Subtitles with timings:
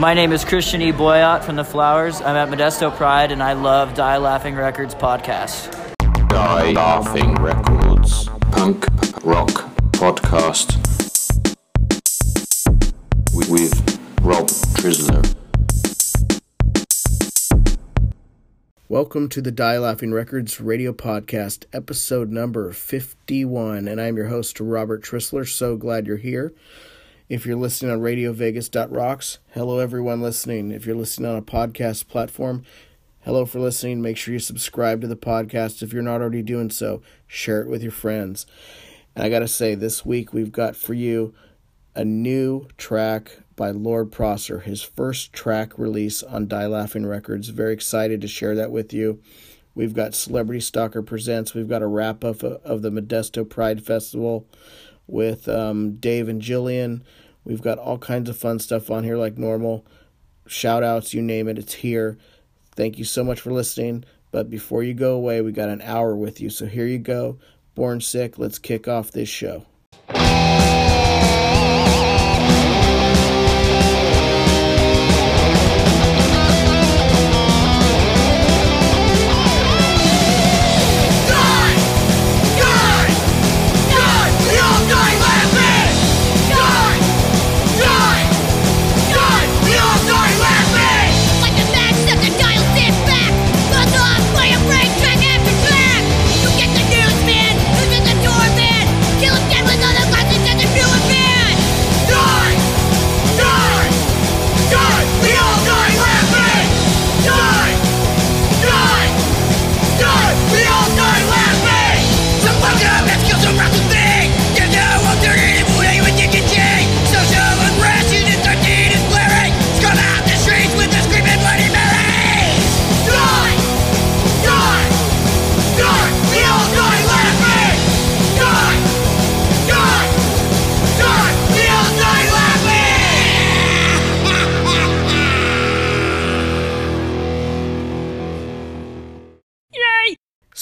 [0.00, 0.92] My name is Christian E.
[0.92, 2.22] Boyott from The Flowers.
[2.22, 5.70] I'm at Modesto Pride, and I love Die Laughing Records podcast.
[6.30, 8.86] Die Laughing Records punk
[9.22, 9.50] rock
[9.92, 10.78] podcast
[13.34, 14.46] with, with Rob
[14.78, 15.36] Trisler.
[18.88, 23.86] Welcome to the Die Laughing Records radio podcast, episode number 51.
[23.86, 25.46] And I'm your host, Robert Trisler.
[25.46, 26.54] So glad you're here.
[27.30, 30.72] If you're listening on radio RadioVegas.rocks, hello everyone listening.
[30.72, 32.64] If you're listening on a podcast platform,
[33.20, 34.02] hello for listening.
[34.02, 35.80] Make sure you subscribe to the podcast.
[35.80, 38.46] If you're not already doing so, share it with your friends.
[39.14, 41.32] And I got to say, this week we've got for you
[41.94, 47.50] a new track by Lord Prosser, his first track release on Die Laughing Records.
[47.50, 49.22] Very excited to share that with you.
[49.76, 51.54] We've got Celebrity Stalker Presents.
[51.54, 54.48] We've got a wrap up of the Modesto Pride Festival
[55.06, 57.02] with um, Dave and Jillian.
[57.44, 59.84] We've got all kinds of fun stuff on here like normal.
[60.46, 62.18] Shout outs, you name it, it's here.
[62.76, 64.04] Thank you so much for listening.
[64.32, 66.50] But before you go away, we got an hour with you.
[66.50, 67.38] So here you go.
[67.74, 69.64] Born Sick, let's kick off this show.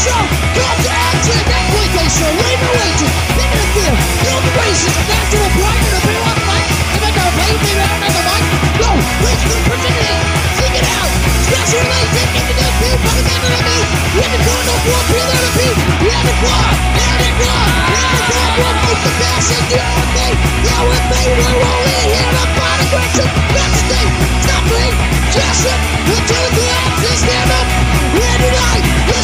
[0.00, 0.22] show,
[0.56, 3.44] call to action, Leave labor wages, The
[3.76, 3.92] fear,
[4.24, 4.52] Build the
[5.60, 8.44] pride, and a bill of life, and I gotta pay me out on the mic,
[8.80, 8.90] go,
[9.24, 10.16] reach the virginity,
[10.56, 11.10] sing it out,
[11.44, 13.62] stretch your legs, and to the beat, it down to the
[14.16, 17.20] We're to go, no more, peel out a beat, we had to claw, we had
[17.20, 20.28] to claw, we had to claw, we'll make the fashion, you and me,
[20.64, 24.08] deal with me, we're rolling, here, I'm body aggression, that's the thing,
[24.48, 24.84] stop me,
[25.28, 27.50] just it, we'll do the action, stand
[28.16, 28.59] we're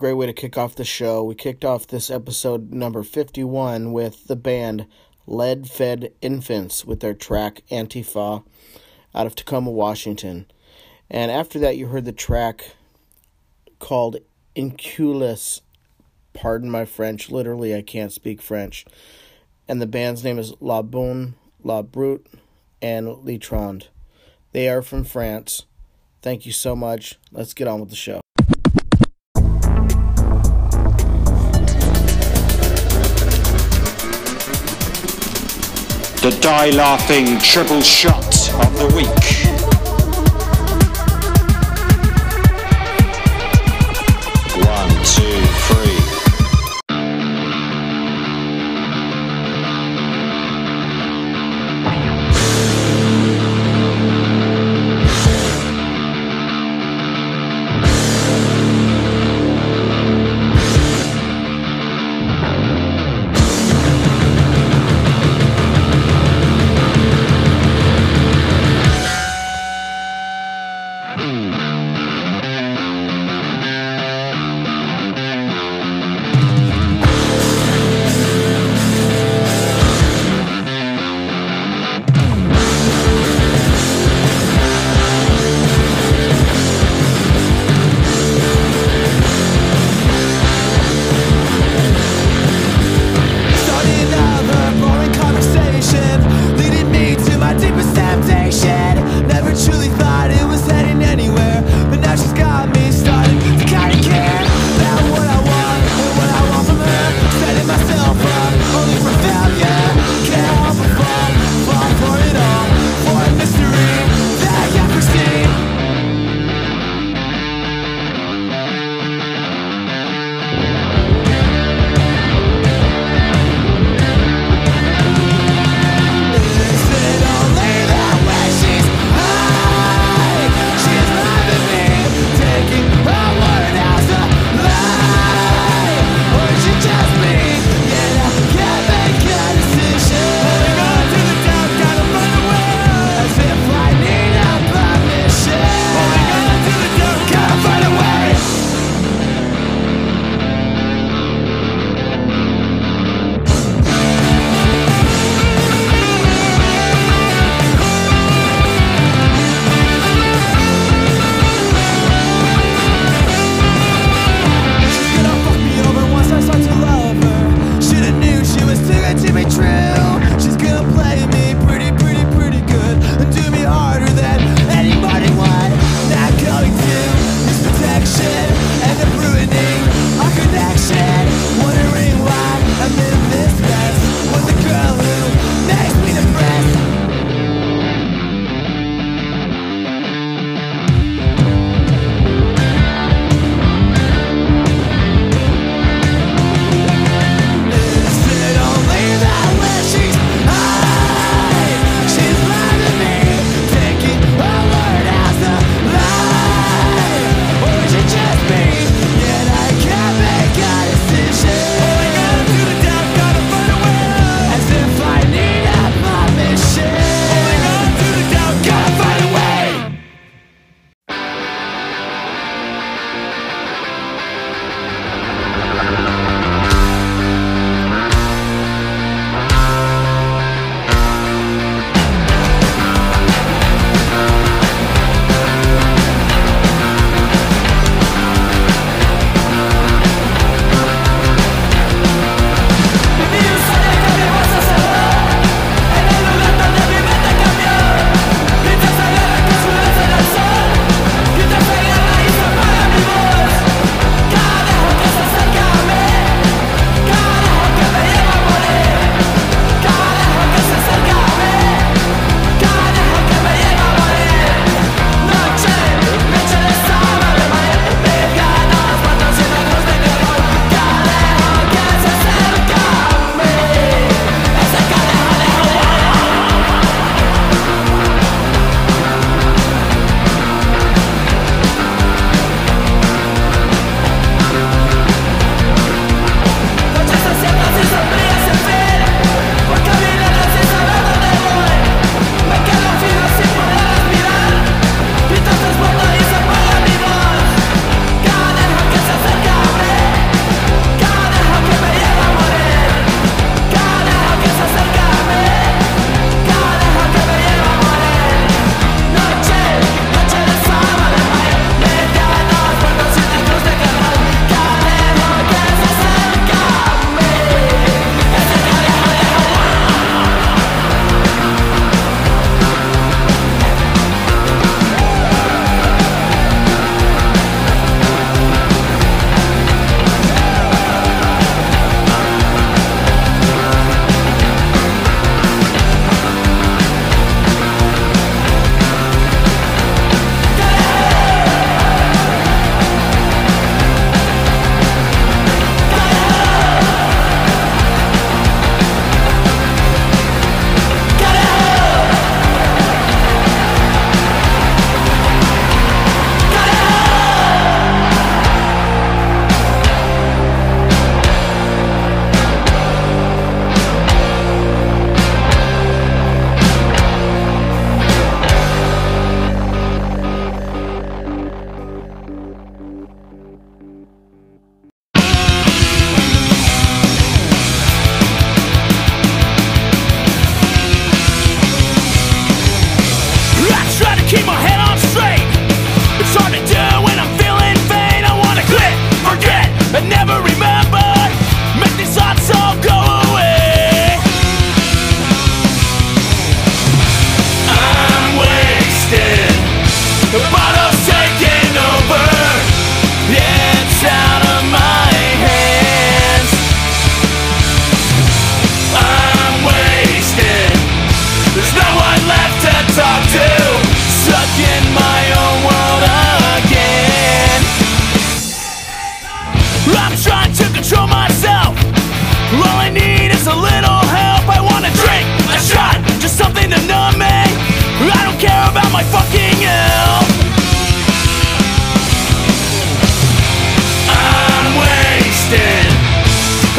[0.00, 1.22] great way to kick off the show.
[1.22, 4.86] We kicked off this episode number 51 with the band
[5.26, 8.42] Lead Fed Infants with their track Antifa
[9.14, 10.50] out of Tacoma, Washington.
[11.10, 12.76] And after that, you heard the track
[13.78, 14.16] called
[14.56, 15.60] Inculus.
[16.32, 17.30] Pardon my French.
[17.30, 18.86] Literally, I can't speak French.
[19.68, 22.26] And the band's name is La Bonne, La Brute,
[22.80, 23.88] and Litrand.
[24.52, 25.66] They are from France.
[26.22, 27.18] Thank you so much.
[27.30, 28.19] Let's get on with the show.
[36.20, 39.49] The Die Laughing Triple Shot of the Week.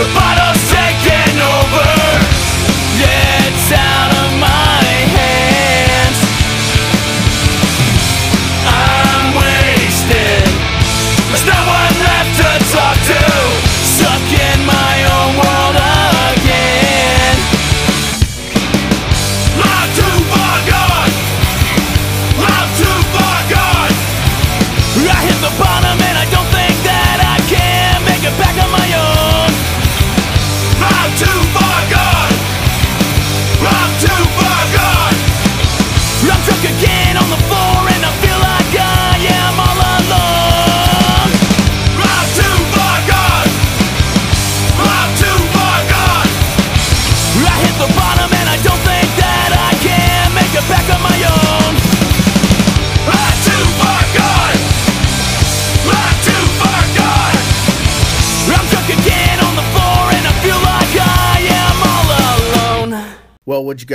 [0.01, 0.40] The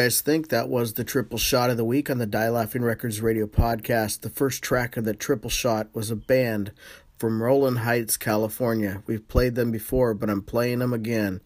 [0.07, 0.51] guys think?
[0.51, 4.21] That was the triple shot of the week on the Die Laughing Records radio podcast.
[4.21, 6.71] The first track of the triple shot was a band
[7.19, 9.03] from Rowland Heights, California.
[9.09, 11.41] We've played them before, but I'm playing them again.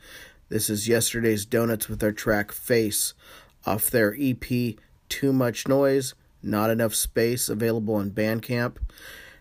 [0.50, 3.14] This is yesterday's Donuts with their track Face
[3.64, 4.44] off their EP
[5.08, 6.12] Too Much Noise,
[6.42, 8.76] Not Enough Space, available on Bandcamp.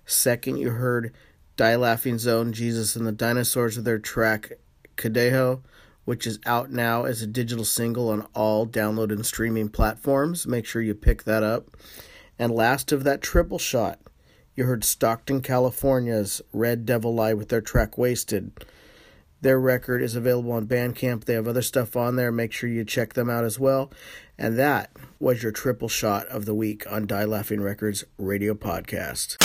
[0.06, 1.14] Second, you heard
[1.58, 4.54] Die Laughing Zone, Jesus and the Dinosaurs with their track
[4.96, 5.60] Cadejo,
[6.10, 10.48] which is out now as a digital single on all download and streaming platforms.
[10.48, 11.70] Make sure you pick that up.
[12.40, 14.00] And last of that triple shot,
[14.56, 18.52] you heard Stockton, California's Red Devil Eye with their track Wasted.
[19.42, 21.26] Their record is available on Bandcamp.
[21.26, 22.32] They have other stuff on there.
[22.32, 23.92] Make sure you check them out as well.
[24.36, 24.90] And that
[25.20, 29.38] was your triple shot of the week on Die Laughing Records radio podcast.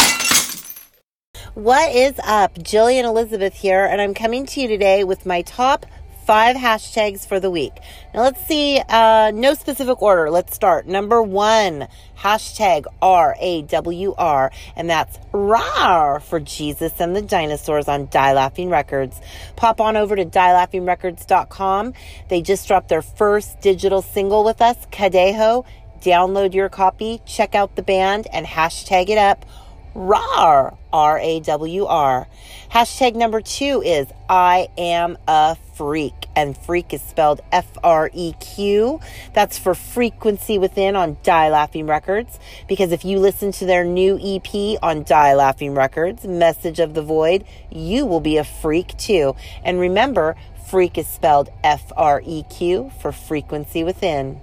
[1.53, 2.55] What is up?
[2.55, 5.85] Jillian Elizabeth here, and I'm coming to you today with my top
[6.27, 7.73] five hashtags for the week.
[8.15, 10.31] Now let's see, uh, no specific order.
[10.31, 10.87] Let's start.
[10.87, 11.89] Number one,
[12.19, 18.33] hashtag R A W R, and that's RAR for Jesus and the Dinosaurs on Die
[18.33, 19.21] Laughing Records.
[19.57, 21.95] Pop on over to dielaughingrecords.com.
[22.29, 25.65] They just dropped their first digital single with us, Cadejo.
[26.01, 29.47] Download your copy, check out the band, and hashtag it up.
[29.95, 32.27] RAR, R A W R.
[32.71, 38.33] Hashtag number two is I am a freak, and freak is spelled F R E
[38.41, 39.01] Q.
[39.35, 42.39] That's for Frequency Within on Die Laughing Records.
[42.67, 47.03] Because if you listen to their new EP on Die Laughing Records, Message of the
[47.03, 49.37] Void, you will be a freak too.
[49.65, 50.35] And remember,
[50.69, 54.41] freak is spelled F R E Q for Frequency Within.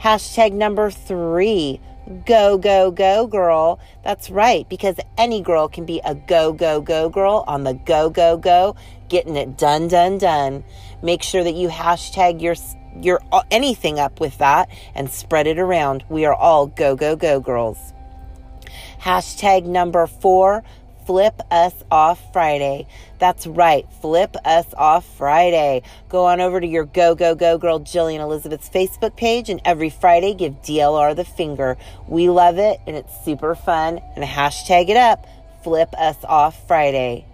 [0.00, 3.78] Hashtag number three, go, go, go girl.
[4.04, 8.10] That's right, because any girl can be a go, go, go girl on the go,
[8.10, 8.76] go, go,
[9.08, 10.64] getting it done, done, done.
[11.02, 12.56] Make sure that you hashtag your
[13.00, 16.04] your uh, anything up with that and spread it around.
[16.08, 17.92] We are all go, go, go girls.
[19.00, 20.64] Hashtag number four,
[21.08, 22.86] Flip Us Off Friday.
[23.18, 25.80] That's right, Flip Us Off Friday.
[26.10, 29.88] Go on over to your Go Go Go Girl Jillian Elizabeth's Facebook page and every
[29.88, 31.78] Friday give DLR the finger.
[32.08, 35.26] We love it and it's super fun and hashtag it up,
[35.64, 37.24] Flip Us Off Friday.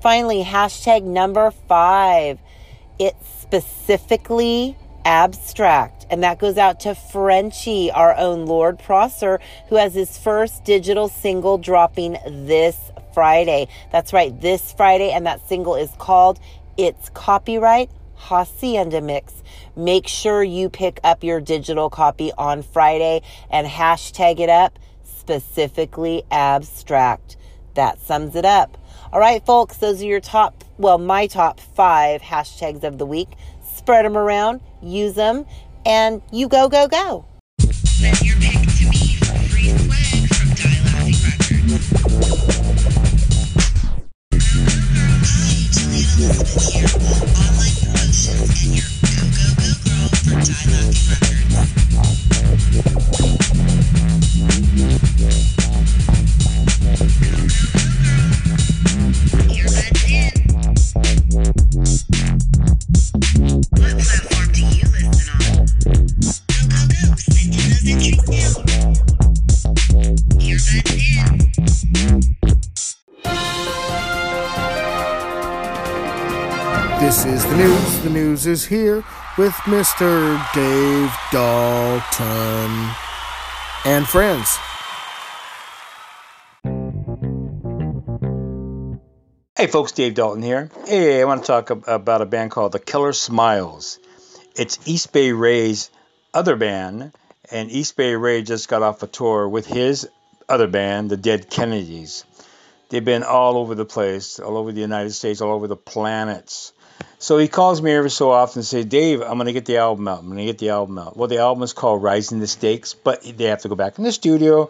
[0.00, 2.38] Finally, hashtag number five.
[3.00, 6.06] It's specifically abstract.
[6.10, 11.08] And that goes out to Frenchie, our own Lord Prosser, who has his first digital
[11.08, 12.78] single dropping this
[13.16, 13.66] Friday.
[13.92, 15.10] That's right, this Friday.
[15.10, 16.38] And that single is called
[16.76, 19.42] It's Copyright Hacienda Mix.
[19.74, 26.24] Make sure you pick up your digital copy on Friday and hashtag it up specifically
[26.30, 27.38] abstract.
[27.72, 28.76] That sums it up.
[29.14, 33.30] All right, folks, those are your top, well, my top five hashtags of the week.
[33.76, 35.46] Spread them around, use them,
[35.86, 37.24] and you go, go, go.
[78.56, 79.04] Is here
[79.36, 80.08] with Mr.
[80.54, 82.90] Dave Dalton
[83.84, 84.56] and friends.
[89.58, 90.70] Hey folks, Dave Dalton here.
[90.86, 93.98] Hey, I want to talk about a band called the Killer Smiles.
[94.54, 95.90] It's East Bay Ray's
[96.32, 97.12] other band,
[97.50, 100.08] and East Bay Ray just got off a tour with his
[100.48, 102.24] other band, the Dead Kennedys.
[102.88, 106.72] They've been all over the place, all over the United States, all over the planets.
[107.18, 109.78] So he calls me every so often and says, Dave, I'm going to get the
[109.78, 110.18] album out.
[110.18, 111.16] I'm going to get the album out.
[111.16, 114.04] Well, the album is called Rising the Stakes, but they have to go back in
[114.04, 114.68] the studio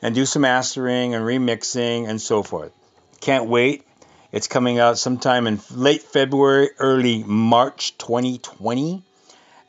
[0.00, 2.72] and do some mastering and remixing and so forth.
[3.20, 3.84] Can't wait.
[4.32, 9.02] It's coming out sometime in late February, early March 2020.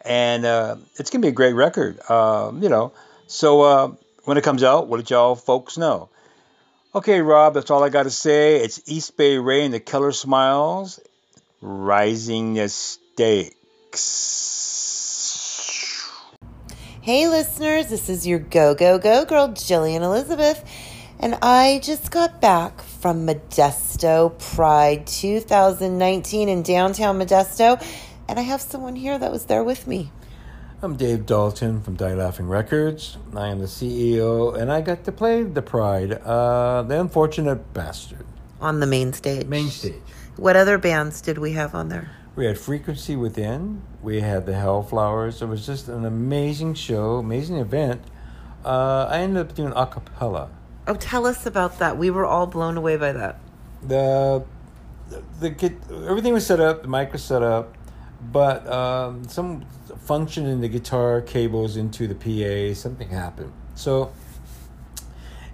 [0.05, 2.93] And uh, it's going to be a great record, uh, you know.
[3.27, 3.91] So uh,
[4.23, 6.09] when it comes out, we'll let y'all folks know.
[6.95, 8.57] Okay, Rob, that's all I got to say.
[8.57, 10.99] It's East Bay Ray and the Killer Smiles,
[11.65, 13.56] Rising the Stakes.
[16.99, 20.62] Hey, listeners, this is your go, go, go girl, Jillian Elizabeth,
[21.21, 27.82] and I just got back from Modesto Pride 2019 in downtown Modesto,
[28.28, 30.12] and I have someone here that was there with me.
[30.82, 33.17] I'm Dave Dalton from Die Laughing Records.
[33.34, 38.26] I am the CEO, and I got to play the Pride, uh, the unfortunate bastard.
[38.60, 39.47] On the main stage.
[39.47, 40.02] Main stage.
[40.35, 42.11] What other bands did we have on there?
[42.35, 43.83] We had Frequency Within.
[44.01, 45.41] We had the Hellflowers.
[45.41, 48.01] It was just an amazing show, amazing event.
[48.65, 50.49] Uh, I ended up doing a cappella.
[50.87, 51.97] Oh, tell us about that.
[51.97, 53.39] We were all blown away by that.
[53.83, 54.43] The,
[55.39, 55.75] the, the
[56.09, 57.77] everything was set up, the mic was set up,
[58.31, 59.65] but um, some
[59.99, 63.53] function in the guitar cables into the PA, something happened.
[63.75, 64.11] So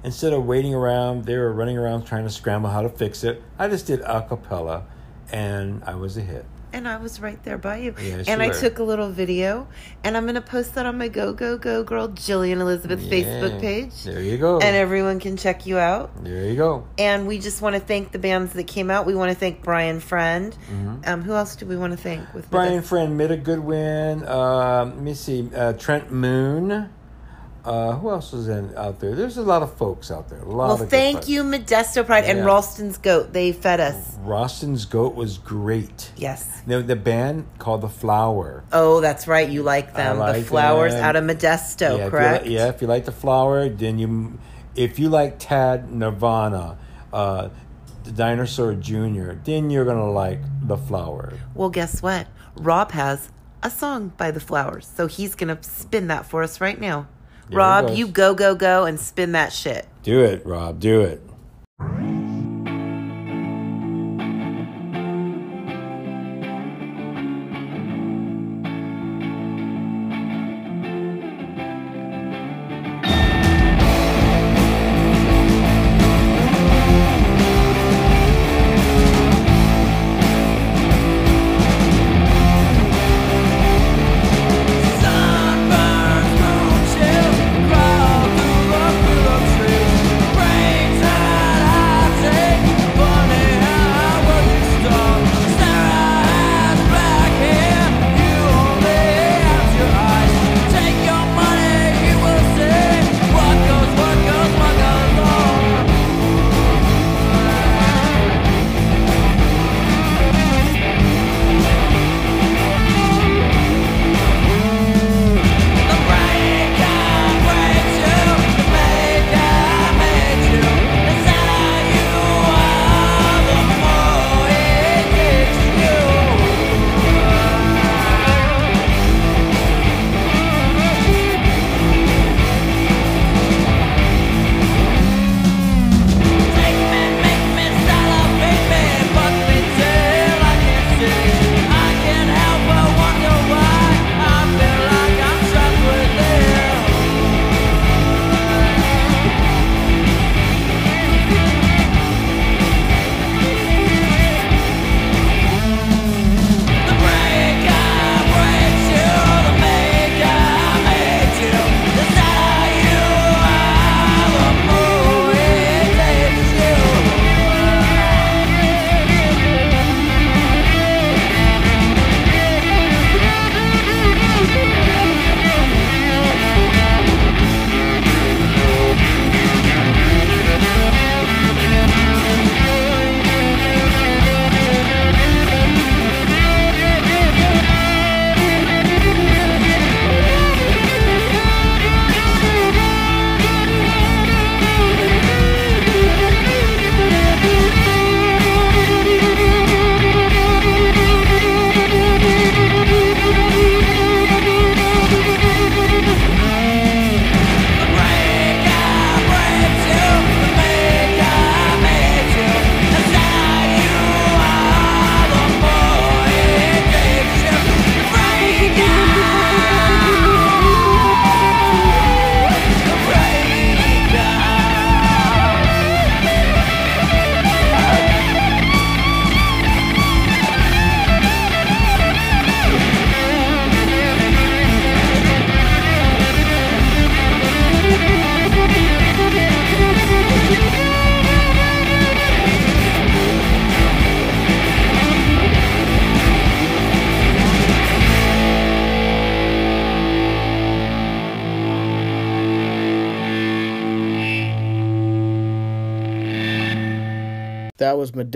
[0.03, 3.41] instead of waiting around, they were running around trying to scramble how to fix it.
[3.57, 4.85] I just did a cappella,
[5.31, 6.45] and I was a hit.
[6.71, 7.95] And I was right there by you.
[7.99, 8.53] Yes, and I were.
[8.53, 9.67] took a little video,
[10.03, 13.59] and I'm going to post that on my Go, Go, Go Girl Jillian Elizabeth Facebook
[13.59, 14.03] page.
[14.03, 14.59] There you go.
[14.59, 16.23] And everyone can check you out.
[16.23, 16.85] there you go.
[16.99, 19.07] And we just want to thank the bands that came out.
[19.07, 20.55] We want to thank Brian Friend.
[21.05, 22.31] Um, who else do we want to thank?
[22.35, 22.51] With Mm-hmm.
[22.55, 22.81] Brian?
[22.83, 24.23] Friend, Mida Goodwin.
[24.23, 25.49] Uh, let me see.
[25.55, 26.87] Uh, Trent Moon.
[27.65, 29.15] Uh, who else was in out there?
[29.15, 30.39] There's a lot of folks out there.
[30.39, 33.33] A lot Well, of thank you, Modesto Pride and Ralston's Goat.
[33.33, 34.17] They fed us.
[34.21, 36.11] Ralston's Goat was great.
[36.15, 36.61] Yes.
[36.65, 38.63] The, the band called The Flower.
[38.71, 39.47] Oh, that's right.
[39.49, 40.17] You like them.
[40.19, 41.03] the flowers them.
[41.03, 42.45] out of Modesto, yeah, if you correct?
[42.45, 44.39] yeah, if you like The Flower, then you.
[44.75, 46.77] If you like Tad Nirvana,
[47.11, 47.49] uh,
[48.03, 51.33] the Dinosaur Jr., then you're gonna like The Flower.
[51.53, 52.27] Well, guess what?
[52.55, 53.29] Rob has
[53.61, 54.89] a song by the flowers.
[54.95, 57.07] So he's going to spin that for us right now.
[57.51, 59.87] Rob, you go, go, go and spin that shit.
[60.03, 60.79] Do it, Rob.
[60.79, 61.21] Do it.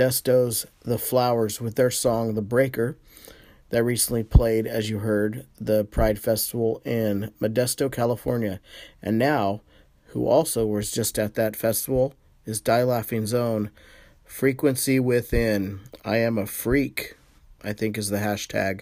[0.03, 2.97] Modesto's The Flowers with their song The Breaker
[3.69, 8.59] that recently played, as you heard, the Pride Festival in Modesto, California.
[9.01, 9.61] And now,
[10.07, 13.71] who also was just at that festival, is Die Laughing's own
[14.25, 15.79] Frequency Within.
[16.03, 17.15] I am a freak,
[17.63, 18.81] I think is the hashtag.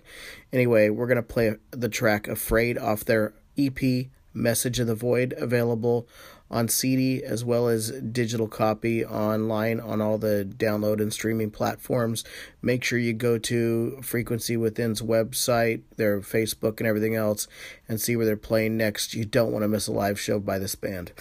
[0.51, 5.35] Anyway, we're going to play the track Afraid off their EP Message of the Void,
[5.37, 6.07] available
[6.51, 12.23] on CD as well as digital copy online on all the download and streaming platforms.
[12.61, 17.47] Make sure you go to Frequency Within's website, their Facebook, and everything else,
[17.87, 19.13] and see where they're playing next.
[19.13, 21.13] You don't want to miss a live show by this band.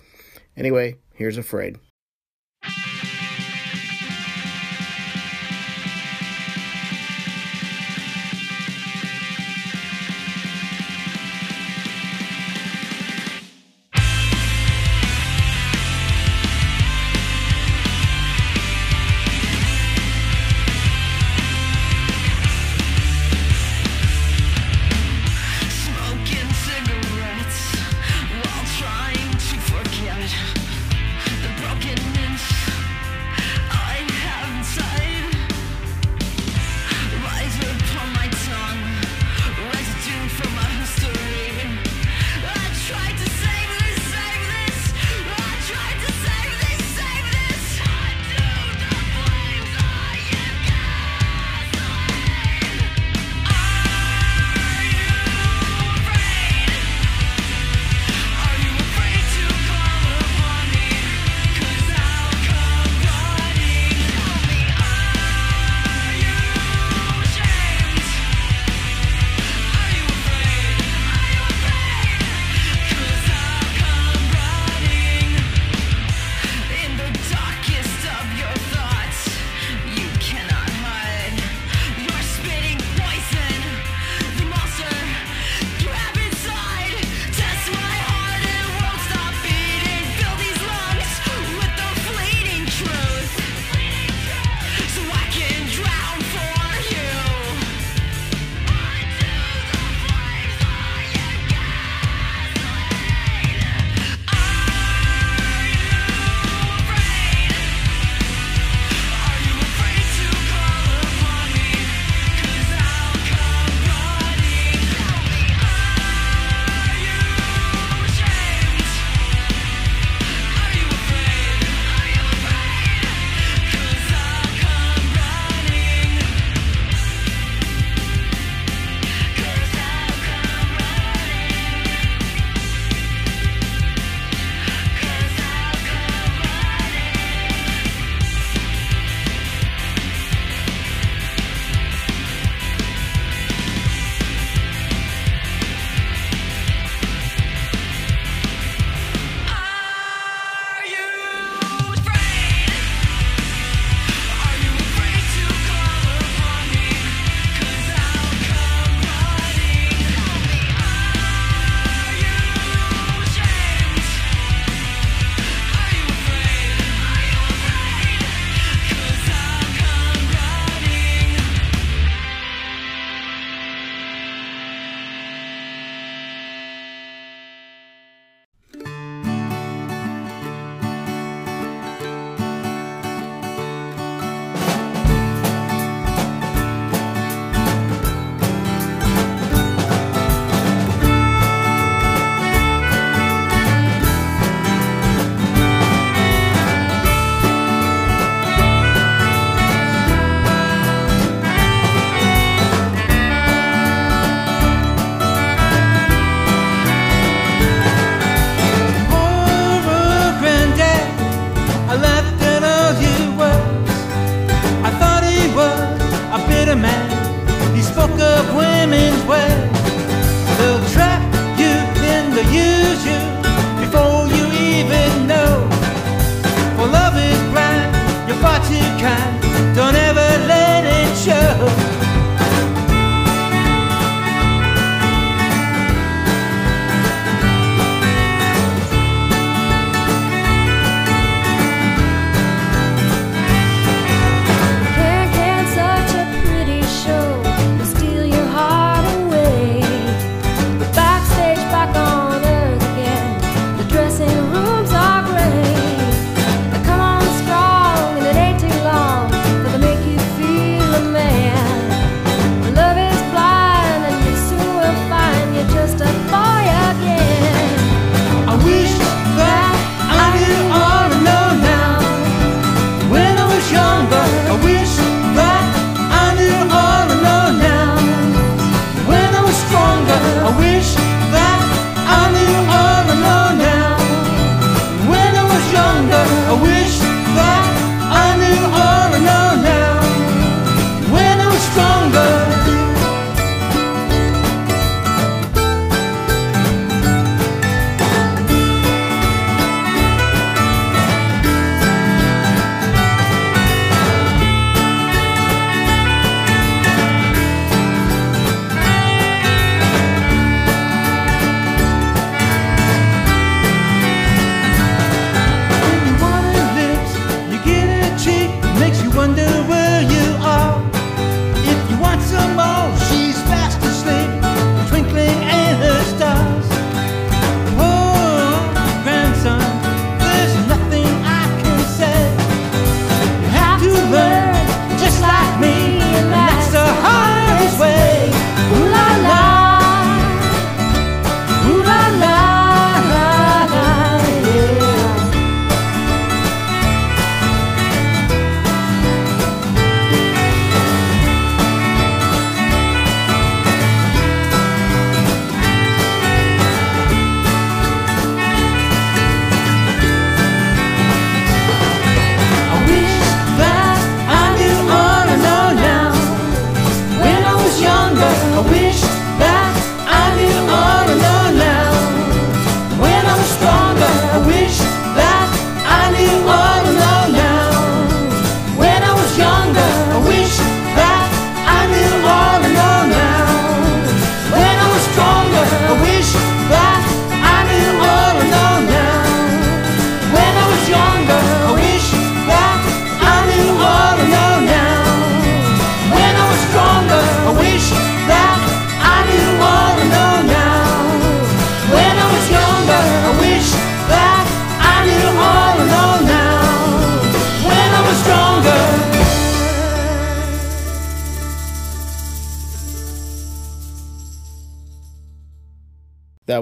[0.57, 1.79] Anyway, here's Afraid.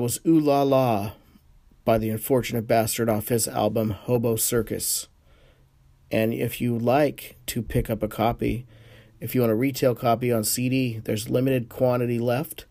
[0.09, 1.13] Was Ooh La La
[1.85, 5.07] by the Unfortunate Bastard off his album Hobo Circus.
[6.11, 8.67] And if you like to pick up a copy,
[9.21, 12.65] if you want a retail copy on CD, there's limited quantity left.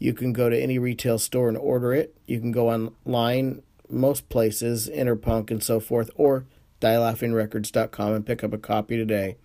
[0.00, 2.16] You can go to any retail store and order it.
[2.26, 6.44] You can go online, most places, Interpunk and so forth, or
[6.80, 9.36] dielaughingrecords.com and pick up a copy today.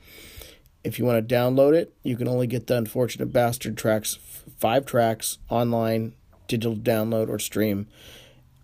[0.84, 4.18] If you want to download it, you can only get the Unfortunate Bastard tracks,
[4.58, 6.16] five tracks, online,
[6.48, 7.88] digital download, or stream.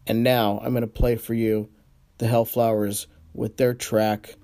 [0.07, 1.69] And now I'm going to play for you
[2.17, 4.35] the Hellflowers with their track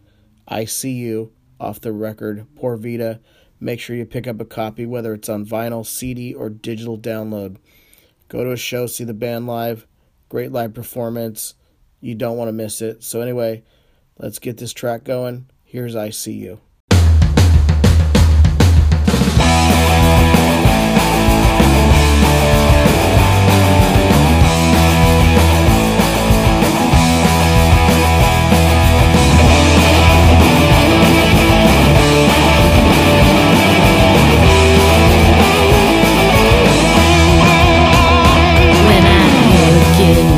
[0.47, 3.19] I See You off the record Por Vita.
[3.59, 7.57] Make sure you pick up a copy, whether it's on vinyl, CD, or digital download.
[8.29, 9.87] Go to a show, see the band live.
[10.29, 11.55] Great live performance.
[11.99, 13.03] You don't want to miss it.
[13.03, 13.63] So, anyway,
[14.17, 15.49] let's get this track going.
[15.63, 16.59] Here's I See You.
[39.99, 40.36] Look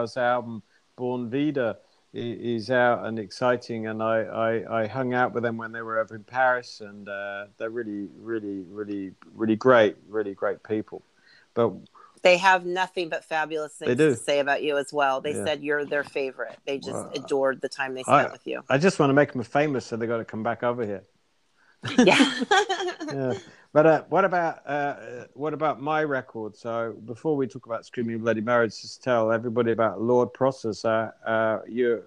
[0.00, 0.62] Hellflowers album,
[0.96, 1.78] Born Vida,
[2.12, 3.86] is out and exciting.
[3.86, 7.08] And I, I, I hung out with them when they were over in Paris, and
[7.08, 11.02] uh, they're really, really, really, really great, really great people.
[11.54, 11.72] But
[12.22, 15.20] They have nothing but fabulous things to say about you as well.
[15.20, 15.44] They Yeah.
[15.44, 16.58] said you're their favorite.
[16.66, 18.62] They just Well, adored the time they spent I, with you.
[18.68, 21.02] I just want to make them famous, so they got to come back over here.
[22.04, 22.32] Yeah.
[23.12, 23.34] yeah.
[23.72, 26.56] But uh, what about uh, what about my record?
[26.56, 30.72] So before we talk about Screaming Bloody Marriage, just tell everybody about Lord Prosser.
[30.84, 32.02] Uh, uh, you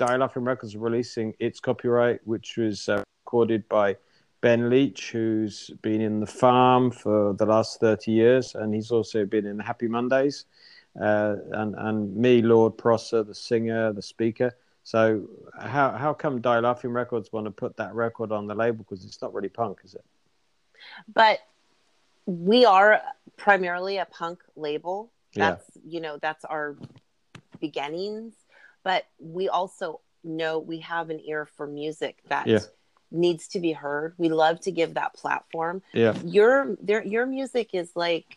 [0.00, 3.96] Laughing Records releasing its copyright, which was uh, recorded by
[4.40, 9.24] Ben Leach, who's been in the farm for the last thirty years, and he's also
[9.24, 10.46] been in Happy Mondays,
[11.00, 14.56] uh, and and me, Lord Prosser, the singer, the speaker.
[14.82, 15.28] So
[15.60, 18.78] how how come Die Laughing Records want to put that record on the label?
[18.78, 20.04] Because it's not really punk, is it?
[21.12, 21.40] But
[22.26, 23.00] we are
[23.36, 25.10] primarily a punk label.
[25.34, 25.50] Yeah.
[25.50, 26.76] That's you know that's our
[27.60, 28.34] beginnings,
[28.82, 32.60] but we also know we have an ear for music that Yeah.
[33.10, 34.14] needs to be heard.
[34.16, 35.82] We love to give that platform.
[35.92, 36.14] Yeah.
[36.24, 38.36] Your their, your music is like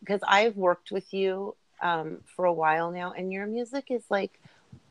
[0.00, 4.40] because I've worked with you um, for a while now, and your music is like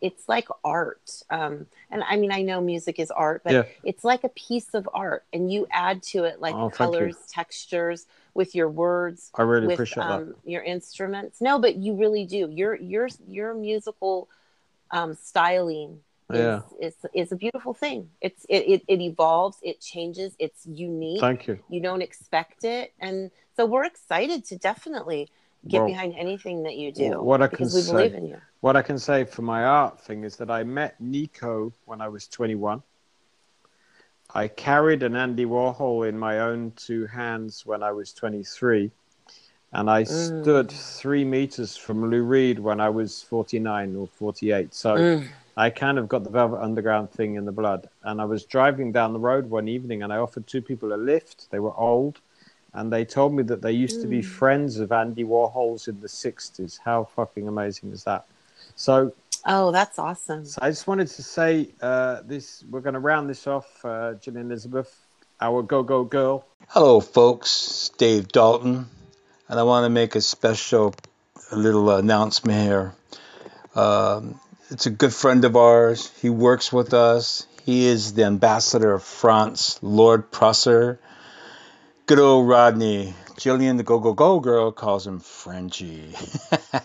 [0.01, 1.11] it's like art.
[1.29, 3.63] Um, and I mean, I know music is art, but Yeah.
[3.83, 8.05] it's like a piece of art, and you add to it like Oh, colors, textures
[8.33, 9.31] with your words.
[9.35, 10.05] I really with, appreciate that.
[10.05, 12.49] um, Your instruments, no, but you really do.
[12.51, 14.27] Your your your musical
[14.91, 15.99] um, styling
[16.33, 16.61] is, Yeah.
[16.79, 18.09] is is a beautiful thing.
[18.21, 21.21] It's it, it it evolves, it changes, it's unique.
[21.21, 21.59] Thank you.
[21.69, 25.29] You don't expect it, and so we're excited to definitely
[25.67, 28.25] get Well, behind anything that you do What I can because we say, believe in
[28.27, 28.37] you.
[28.61, 32.07] what I can say for my art thing is that I met Nico when I
[32.07, 32.81] was 21.
[34.33, 38.91] I carried an Andy Warhol in my own two hands when I was 23,
[39.73, 40.41] and I Mm.
[40.41, 44.73] stood three meters from Lou Reed when I was 49 or 48.
[44.73, 45.27] So Mm.
[45.57, 47.89] I kind of got the Velvet Underground thing in the blood.
[48.03, 50.95] And I was driving down the road one evening, and I offered two people a
[50.95, 51.51] lift.
[51.51, 52.21] They were old,
[52.73, 54.25] and they told me that they used to be Mm.
[54.25, 56.79] friends of Andy Warhol's in the 60s.
[56.83, 58.25] How fucking amazing is that?
[58.75, 59.13] So,
[59.45, 60.45] Oh, that's awesome.
[60.45, 62.63] so I just wanted to say uh, this.
[62.69, 64.95] We're going to round this off, uh, Jillian Elizabeth,
[65.41, 66.45] our go go girl.
[66.67, 67.89] Hello, folks.
[67.97, 68.85] Dave Dalton,
[69.49, 70.93] and I want to make a special
[71.51, 72.93] a little announcement here.
[73.75, 76.11] Um, it's a good friend of ours.
[76.21, 77.45] He works with us.
[77.65, 80.99] He is the ambassador of France, Lord Prosser.
[82.07, 83.13] Good old Rodney.
[83.35, 86.15] Jillian, the Go Go Go girl, calls him Frenchie.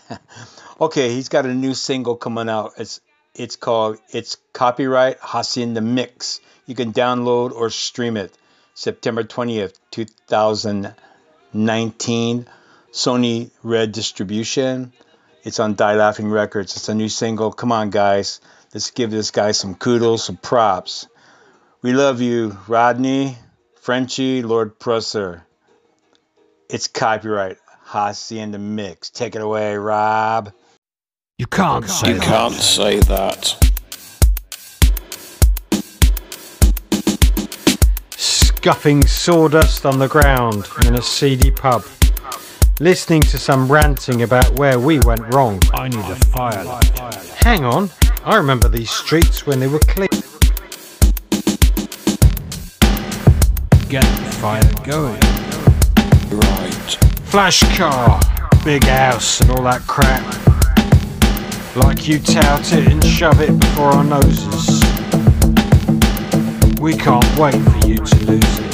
[0.81, 2.73] okay, he's got a new single coming out.
[2.77, 3.01] It's
[3.33, 6.39] it's called It's Copyright Hacienda the Mix.
[6.67, 8.31] You can download or stream it.
[8.75, 12.47] September 20th, 2019.
[12.93, 14.93] Sony Red Distribution.
[15.43, 16.75] It's on Die Laughing Records.
[16.75, 17.51] It's a new single.
[17.51, 18.39] Come on, guys.
[18.73, 21.07] Let's give this guy some kudos, some props.
[21.81, 23.37] We love you, Rodney,
[23.87, 25.45] Frenchie, Lord Prosser.
[26.69, 27.55] It's copyright.
[27.85, 29.09] Hacienda Mix.
[29.09, 30.51] Take it away, Rob.
[31.37, 33.55] You can't say You can't say that.
[38.17, 41.85] Scuffing sawdust on the ground in a seedy pub.
[42.81, 45.61] Listening to some ranting about where we went wrong.
[45.73, 46.93] I need a firelight.
[47.37, 47.89] Hang on,
[48.25, 50.09] I remember these streets when they were clean.
[53.89, 55.21] Get the fire going.
[56.29, 56.97] Right.
[57.23, 58.19] Flash car,
[58.65, 60.25] big house, and all that crap.
[61.77, 64.83] Like you tout it and shove it before our noses.
[66.81, 68.71] We can't wait for you to lose it.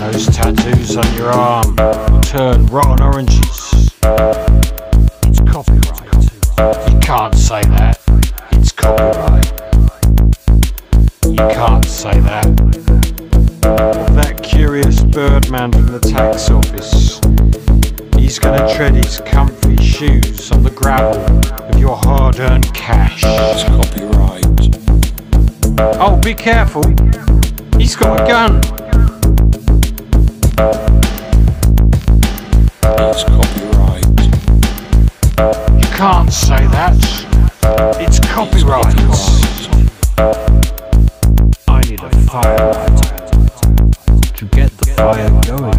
[0.00, 1.76] Those tattoos on your arm
[2.10, 3.92] will turn rotten oranges.
[5.26, 6.90] It's copyright.
[6.90, 8.00] You can't say that.
[8.52, 9.52] It's copyright.
[11.26, 12.87] You can't say that.
[13.68, 17.20] That curious birdman from the tax office.
[18.18, 21.20] He's gonna tread his comfy shoes on the gravel
[21.66, 23.22] of your hard earned cash.
[23.26, 24.46] It's copyright.
[26.00, 26.82] Oh, be careful.
[27.78, 28.60] He's got a gun.
[33.00, 34.06] It's copyright.
[35.78, 36.96] You can't say that.
[38.00, 38.96] It's copyright.
[41.68, 43.07] I need a firelighter to
[44.98, 45.78] the fire going.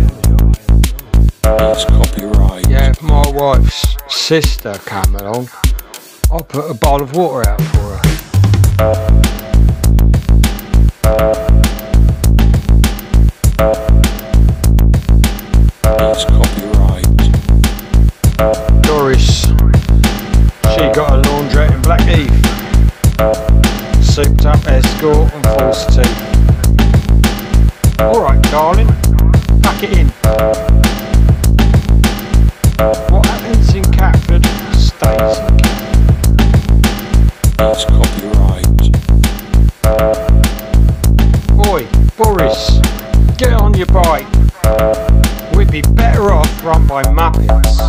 [1.71, 2.69] It's copyright.
[2.69, 5.49] Yeah, if my wife's sister came along,
[6.31, 8.01] I'll put a bowl of water out for her.
[16.01, 17.05] It's copyright.
[18.83, 19.41] Doris,
[20.71, 22.45] she got a laundrette in Blackheath.
[24.03, 26.28] Souped up escort and false teeth.
[46.69, 47.79] Run by Muppets.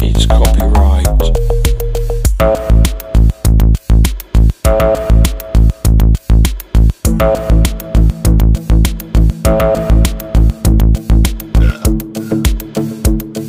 [0.00, 1.06] It's copyright.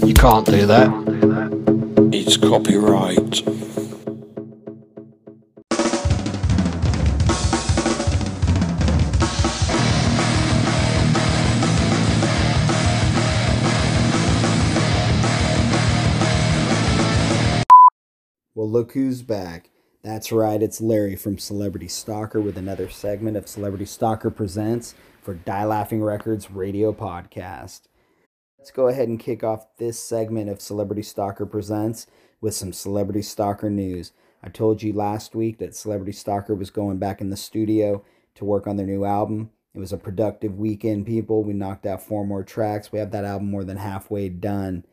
[0.08, 0.90] You can't do that.
[2.12, 3.21] It's copyright.
[18.92, 19.70] Look who's back.
[20.04, 25.34] That's right, it's Larry from Celebrity Stalker with another segment of Celebrity Stalker Presents for
[25.34, 27.84] Die Laughing Records radio podcast.
[28.60, 32.06] Let's go ahead and kick off this segment of Celebrity Stalker Presents
[32.42, 34.12] with some Celebrity Stalker news.
[34.44, 38.04] I told you last week that Celebrity Stalker was going back in the studio
[38.36, 39.52] to work on their new album.
[39.74, 41.46] It was a productive weekend, people.
[41.46, 42.92] We knocked out four more tracks.
[42.92, 44.84] We have that album more than halfway done.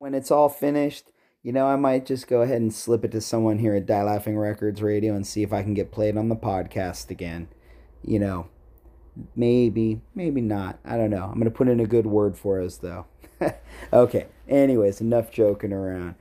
[0.00, 1.12] When it's all finished,
[1.42, 4.02] you know, I might just go ahead and slip it to someone here at Die
[4.02, 7.48] Laughing Records Radio and see if I can get played on the podcast again.
[8.02, 8.48] You know,
[9.36, 10.78] maybe, maybe not.
[10.84, 11.24] I don't know.
[11.24, 13.06] I'm going to put in a good word for us, though.
[13.92, 16.16] okay, anyways, enough joking around.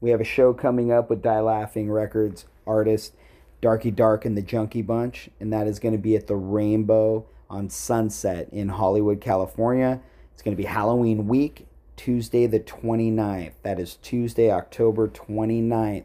[0.00, 3.14] We have a show coming up with Die Laughing Records artist
[3.60, 7.26] Darky Dark and the Junkie Bunch, and that is going to be at the Rainbow
[7.48, 10.00] on Sunset in Hollywood, California.
[10.32, 11.66] It's going to be Halloween week,
[12.02, 13.52] Tuesday the 29th.
[13.62, 16.04] That is Tuesday, October 29th.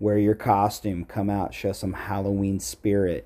[0.00, 3.24] Wear your costume, come out, show some Halloween spirit.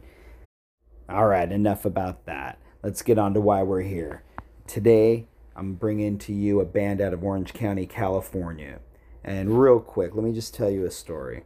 [1.08, 2.58] All right, enough about that.
[2.82, 4.24] Let's get on to why we're here.
[4.66, 8.80] Today, I'm bringing to you a band out of Orange County, California.
[9.24, 11.44] And real quick, let me just tell you a story.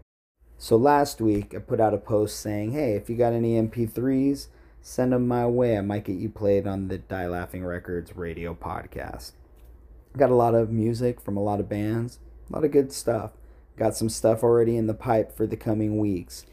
[0.58, 4.48] So last week, I put out a post saying, hey, if you got any MP3s,
[4.82, 5.78] send them my way.
[5.78, 9.30] I might get you played on the Die Laughing Records radio podcast.
[10.16, 13.32] Got a lot of music from a lot of bands, a lot of good stuff.
[13.76, 16.46] Got some stuff already in the pipe for the coming weeks.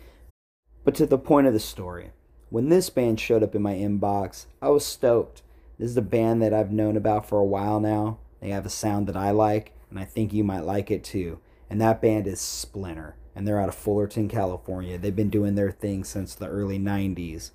[0.84, 2.12] But to the point of the story,
[2.50, 5.44] when this band showed up in my inbox, I was stoked.
[5.80, 8.18] This is a band that I've known about for a while now.
[8.42, 11.40] They have a sound that I like, and I think you might like it too.
[11.70, 14.98] And that band is Splinter, and they're out of Fullerton, California.
[14.98, 17.52] They've been doing their thing since the early 90s.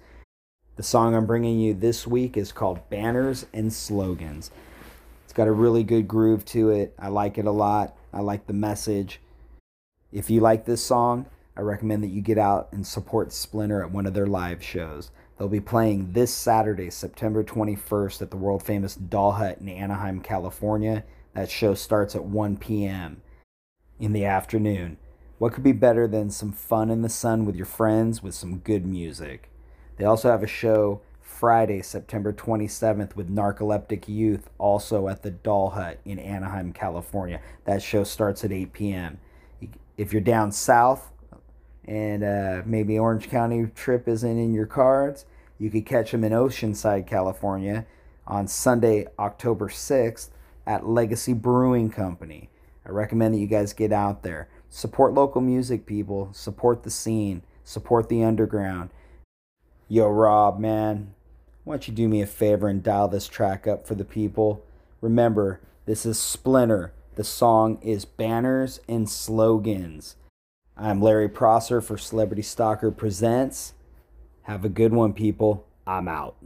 [0.76, 4.50] The song I'm bringing you this week is called Banners and Slogans.
[5.38, 6.96] Got a really good groove to it.
[6.98, 7.96] I like it a lot.
[8.12, 9.20] I like the message.
[10.10, 11.26] If you like this song,
[11.56, 15.12] I recommend that you get out and support Splinter at one of their live shows.
[15.38, 20.22] They'll be playing this Saturday, September 21st, at the world famous Doll Hut in Anaheim,
[20.22, 21.04] California.
[21.34, 23.22] That show starts at 1 p.m.
[24.00, 24.96] in the afternoon.
[25.38, 28.58] What could be better than some fun in the sun with your friends with some
[28.58, 29.50] good music?
[29.98, 31.00] They also have a show
[31.38, 37.40] Friday, September 27th with Narcoleptic Youth, also at the Doll Hut in Anaheim, California.
[37.64, 39.20] That show starts at 8 p.m.
[39.96, 41.12] If you're down south
[41.84, 45.26] and uh, maybe Orange County trip isn't in your cards,
[45.60, 47.86] you could catch them in Oceanside, California
[48.26, 50.30] on Sunday, October 6th
[50.66, 52.50] at Legacy Brewing Company.
[52.84, 54.48] I recommend that you guys get out there.
[54.70, 56.30] Support local music, people.
[56.32, 57.44] Support the scene.
[57.62, 58.90] Support the underground.
[59.86, 61.14] Yo, Rob, man,
[61.68, 64.64] why don't you do me a favor and dial this track up for the people?
[65.02, 66.94] Remember, this is Splinter.
[67.16, 70.16] The song is Banners and Slogans.
[70.78, 73.74] I'm Larry Prosser for Celebrity Stalker Presents.
[74.44, 75.66] Have a good one, people.
[75.86, 76.36] I'm out.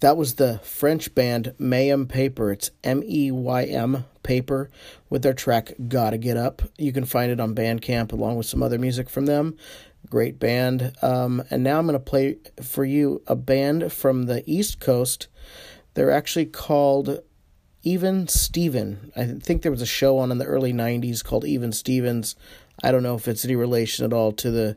[0.00, 2.52] That was the French band Mayhem Paper.
[2.52, 4.70] It's M E Y M Paper
[5.10, 6.62] with their track Gotta Get Up.
[6.78, 9.56] You can find it on Bandcamp along with some other music from them.
[10.08, 10.92] Great band.
[11.02, 15.26] Um, and now I'm going to play for you a band from the East Coast.
[15.94, 17.18] They're actually called
[17.82, 19.10] Even Steven.
[19.16, 22.36] I think there was a show on in the early 90s called Even Stevens.
[22.84, 24.76] I don't know if it's any relation at all to the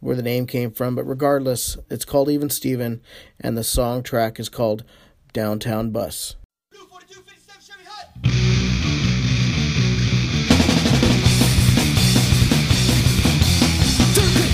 [0.00, 3.02] where the name came from, but regardless, it's called Even Steven,
[3.40, 4.84] and the song track is called
[5.32, 6.36] Downtown Bus.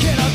[0.01, 0.35] Get on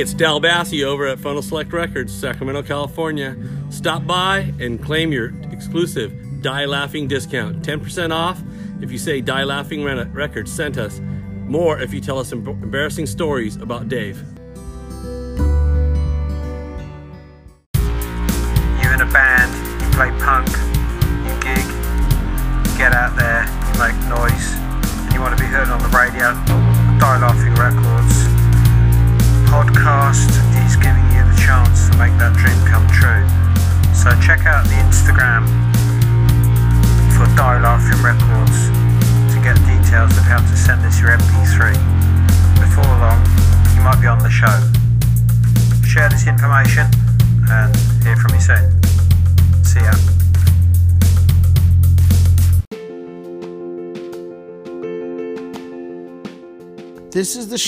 [0.00, 3.36] It's Dal Bassi over at Funnel Select Records, Sacramento, California.
[3.68, 7.60] Stop by and claim your exclusive Die Laughing discount.
[7.60, 8.42] 10% off
[8.80, 11.00] if you say Die Laughing Records sent us.
[11.44, 14.24] More if you tell us embarrassing stories about Dave.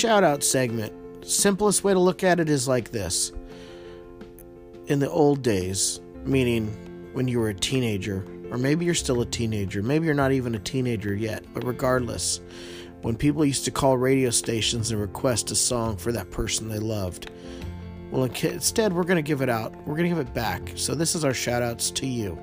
[0.03, 0.93] Shout out segment.
[1.25, 3.31] Simplest way to look at it is like this.
[4.89, 6.67] In the old days, meaning
[7.13, 10.57] when you were a teenager, or maybe you're still a teenager, maybe you're not even
[10.57, 12.41] a teenager yet, but regardless,
[13.03, 16.81] when people used to call radio stations and request a song for that person they
[16.81, 17.31] loved,
[18.11, 19.73] well, instead, we're going to give it out.
[19.87, 20.73] We're going to give it back.
[20.75, 22.37] So, this is our shout outs to you.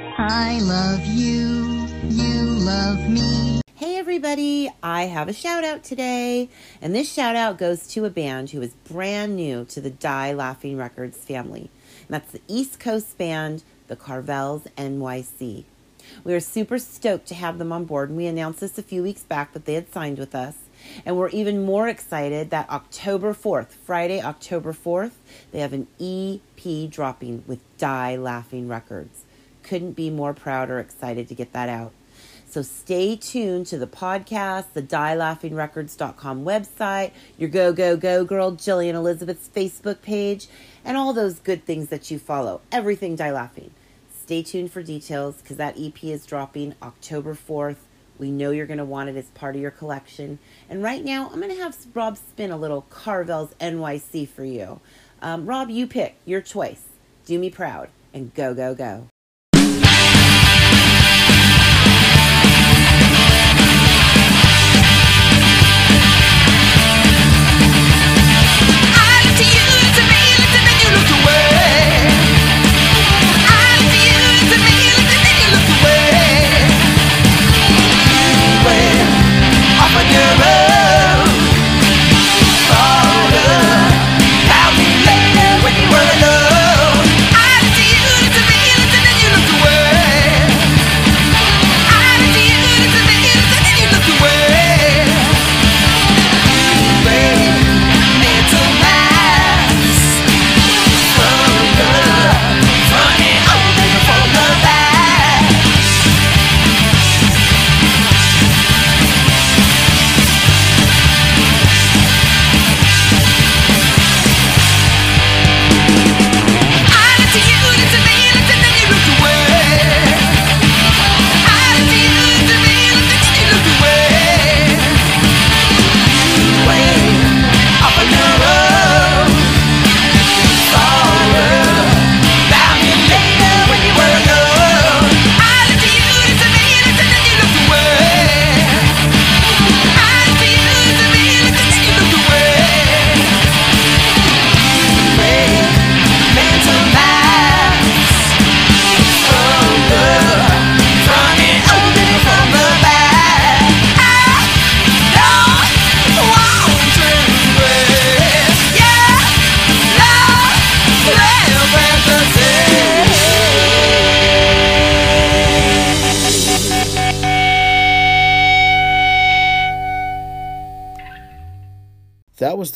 [0.00, 3.57] I love you, you love me.
[4.08, 6.48] Everybody, I have a shout out today,
[6.80, 10.32] and this shout out goes to a band who is brand new to the Die
[10.32, 11.68] Laughing Records family.
[12.06, 15.64] And that's the East Coast band, the Carvels NYC.
[16.24, 19.02] We are super stoked to have them on board, and we announced this a few
[19.02, 20.54] weeks back that they had signed with us.
[21.04, 25.12] And we're even more excited that October 4th, Friday, October 4th,
[25.52, 29.26] they have an EP dropping with Die Laughing Records.
[29.62, 31.92] Couldn't be more proud or excited to get that out.
[32.50, 38.94] So stay tuned to the podcast, the dielaughingrecords.com website, your Go Go Go Girl Jillian
[38.94, 40.48] Elizabeth's Facebook page,
[40.82, 42.62] and all those good things that you follow.
[42.72, 43.72] Everything Die Laughing.
[44.22, 47.76] Stay tuned for details because that EP is dropping October 4th
[48.16, 50.38] We know you're going to want it as part of your collection.
[50.70, 54.80] And right now, I'm going to have Rob spin a little Carvel's NYC for you.
[55.20, 56.84] Um, Rob, you pick your choice.
[57.26, 59.08] Do me proud and go, go, go.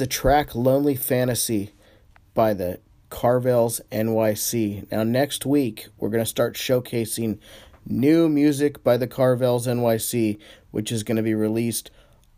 [0.02, 1.70] The track Lonely Fantasy
[2.34, 4.90] by the Carvels NYC.
[4.90, 7.38] Now, next week, we're going to start showcasing
[7.86, 10.40] new music by the Carvels NYC,
[10.72, 11.92] which is going to be released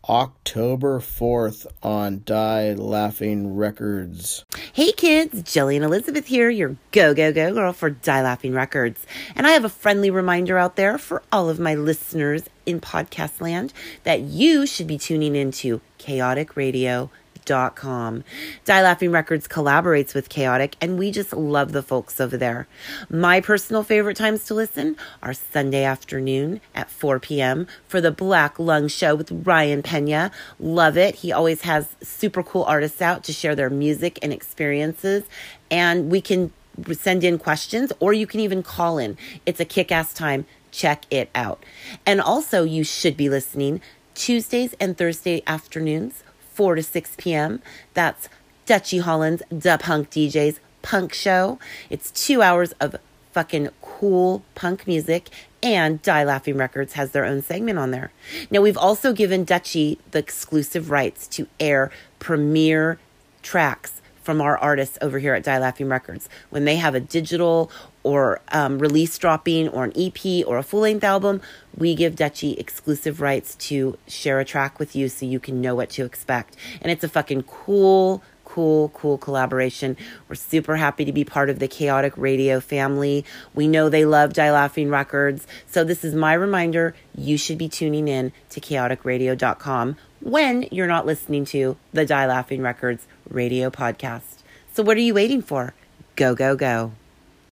[0.07, 4.45] October 4th on Die Laughing Records.
[4.71, 9.03] Hey kids, Jillian Elizabeth here, your go, go, go girl for Die Laughing Records.
[9.35, 13.41] And I have a friendly reminder out there for all of my listeners in podcast
[13.41, 17.09] land that you should be tuning into Chaotic Radio.
[17.45, 18.23] Dot com.
[18.65, 22.67] Die Laughing Records collaborates with Chaotic, and we just love the folks over there.
[23.07, 27.67] My personal favorite times to listen are Sunday afternoon at 4 p.m.
[27.87, 30.31] for the Black Lung Show with Ryan Pena.
[30.59, 31.15] Love it.
[31.15, 35.23] He always has super cool artists out to share their music and experiences,
[35.69, 36.51] and we can
[36.93, 39.17] send in questions or you can even call in.
[39.45, 40.45] It's a kick ass time.
[40.71, 41.63] Check it out.
[42.05, 43.81] And also, you should be listening
[44.13, 46.23] Tuesdays and Thursday afternoons
[46.55, 47.61] 4 to 6 p.m.
[47.93, 48.29] That's
[48.65, 51.59] Dutchy Holland's Da Punk DJs Punk Show.
[51.89, 52.95] It's two hours of
[53.31, 55.27] fucking cool punk music,
[55.61, 58.11] and Die Laughing Records has their own segment on there.
[58.49, 62.97] Now, we've also given Dutchy the exclusive rights to air premiere
[63.41, 66.27] tracks from our artists over here at Die Laughing Records.
[66.49, 67.71] When they have a digital
[68.03, 71.41] or um, release dropping or an EP or a full length album,
[71.77, 75.75] we give Dutchy exclusive rights to share a track with you so you can know
[75.75, 76.55] what to expect.
[76.81, 79.95] And it's a fucking cool, cool, cool collaboration.
[80.27, 83.25] We're super happy to be part of the Chaotic Radio family.
[83.53, 85.45] We know they love Die Laughing Records.
[85.67, 91.05] So this is my reminder you should be tuning in to chaoticradio.com when you're not
[91.05, 94.43] listening to the Die Laughing Records radio podcast.
[94.73, 95.73] So what are you waiting for?
[96.15, 96.93] Go, go, go.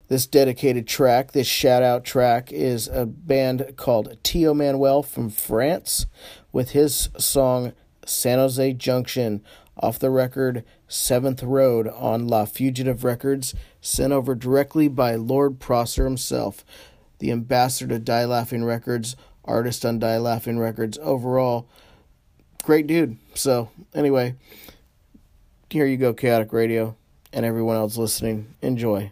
[0.09, 6.07] This dedicated track, this shout out track, is a band called Tio Manuel from France
[6.51, 7.73] with his song
[8.05, 9.43] San Jose Junction
[9.77, 16.05] off the record Seventh Road on La Fugitive Records, sent over directly by Lord Prosser
[16.05, 16.65] himself,
[17.19, 20.99] the ambassador to Die Laughing Records, artist on Die Laughing Records.
[21.01, 21.69] Overall,
[22.63, 23.17] great dude.
[23.35, 24.35] So, anyway,
[25.71, 26.97] here you go, Chaotic Radio,
[27.33, 28.55] and everyone else listening.
[28.63, 29.11] Enjoy.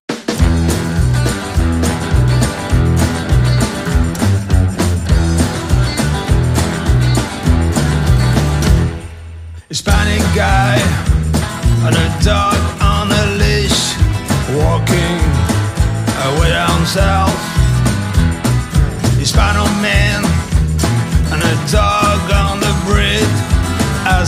[9.69, 10.79] Hispanic guy
[11.85, 13.95] and a dog on a leash
[14.57, 15.19] walking
[16.25, 17.37] away down south.
[19.19, 20.25] Hispano man
[21.33, 21.98] and a dog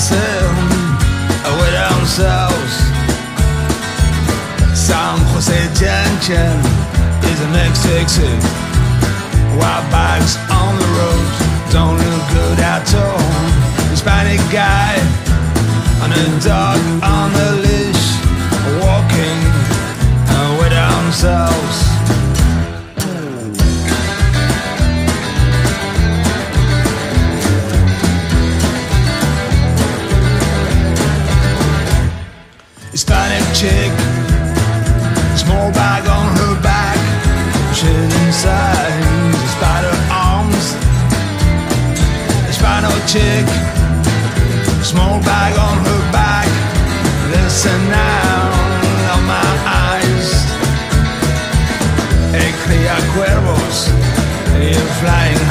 [0.01, 0.57] myself
[1.45, 2.73] away down south.
[4.75, 6.57] San Jose Junction
[7.29, 8.41] is the next exit.
[9.61, 11.27] White bikes on the road
[11.71, 13.21] don't look good at all.
[13.91, 14.97] Hispanic guy
[16.01, 18.07] on a dog on the leash,
[18.81, 19.39] walking
[20.49, 21.90] away down south.
[39.55, 40.67] Spider arms.
[42.47, 43.47] Hispanic chick,
[44.83, 46.49] small bag on her back.
[47.31, 48.51] Listen now,
[49.15, 50.29] on my eyes.
[52.65, 53.89] Cría cuervos,
[54.61, 55.43] you're flying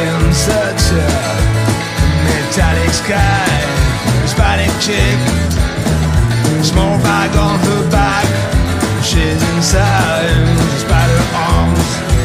[0.00, 1.08] in such a
[2.26, 3.56] metallic sky.
[4.22, 5.18] Hispanic chick,
[6.62, 8.26] small bag on her back.
[9.04, 10.56] She's inside
[11.86, 12.15] spider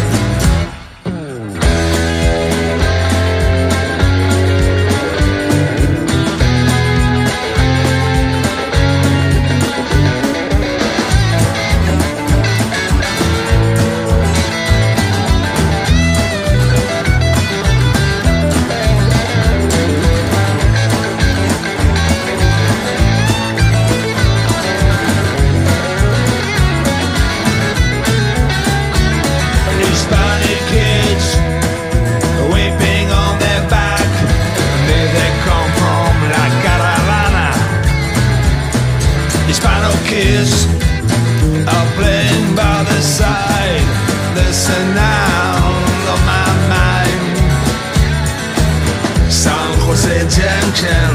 [50.03, 51.13] Jose Junction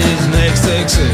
[0.00, 1.12] is next exit.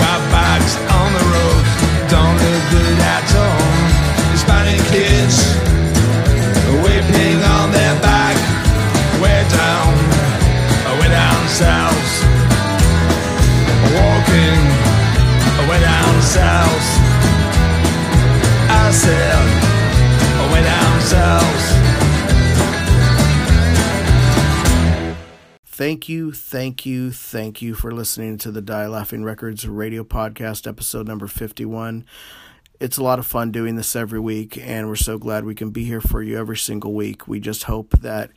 [0.00, 1.64] White bags on the road
[2.08, 3.68] don't look good at all.
[4.32, 5.36] Hispanic kids
[6.80, 8.36] weeping on their back,
[9.20, 9.92] way down,
[11.00, 12.12] way down south,
[13.92, 14.60] walking
[15.68, 16.88] way down south.
[18.72, 19.63] I said,
[25.74, 30.68] Thank you, thank you, thank you for listening to the Die Laughing Records radio podcast,
[30.68, 32.04] episode number 51.
[32.78, 35.70] It's a lot of fun doing this every week, and we're so glad we can
[35.70, 37.26] be here for you every single week.
[37.26, 38.30] We just hope that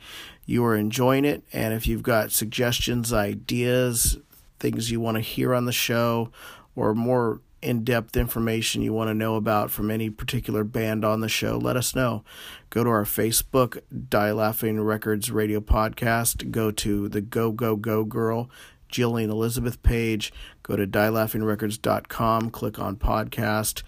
[0.46, 4.18] you are enjoying it, and if you've got suggestions, ideas,
[4.58, 6.32] things you want to hear on the show,
[6.74, 11.20] or more in depth information you want to know about from any particular band on
[11.20, 12.24] the show, let us know.
[12.70, 16.50] Go to our Facebook, Die Laughing Records Radio Podcast.
[16.50, 18.48] Go to the Go Go Go Girl,
[18.92, 20.32] Jillian Elizabeth page.
[20.62, 23.82] Go to dielaughingrecords.com, click on podcast,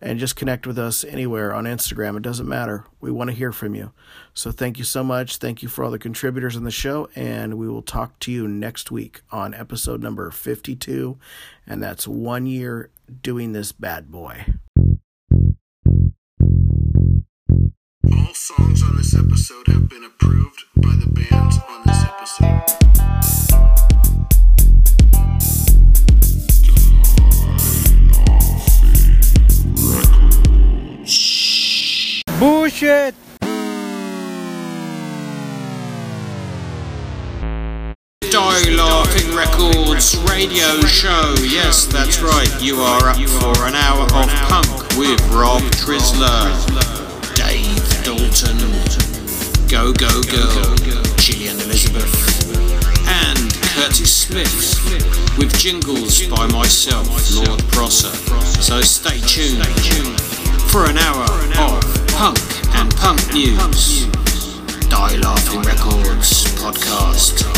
[0.00, 2.16] and just connect with us anywhere on Instagram.
[2.16, 2.84] It doesn't matter.
[3.00, 3.92] We want to hear from you.
[4.32, 5.36] So thank you so much.
[5.36, 8.48] Thank you for all the contributors on the show, and we will talk to you
[8.48, 11.18] next week on episode number 52.
[11.66, 14.44] And that's one year doing this bad boy.
[18.12, 22.80] All songs on this episode have been approved by the bands on this episode.
[32.38, 33.14] Bullshit!
[38.40, 41.34] Die Laughing Records radio show.
[41.42, 42.48] Yes, that's right.
[42.58, 46.48] You are up for an hour of punk with Rob Trisler,
[47.34, 48.56] Dave Dalton,
[49.68, 50.74] Go Go Girl,
[51.20, 52.08] Jillian Elizabeth,
[53.06, 58.08] and Curtis Smith with jingles by myself, Lord Prosser.
[58.62, 59.66] So stay tuned
[60.70, 61.28] for an hour
[61.60, 62.40] of punk
[62.74, 64.06] and punk news.
[64.88, 67.40] Die Laughing Records podcast.